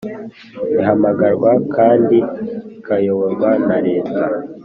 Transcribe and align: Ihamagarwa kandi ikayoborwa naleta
Ihamagarwa 0.79 1.51
kandi 1.75 2.17
ikayoborwa 2.77 3.49
naleta 3.67 4.23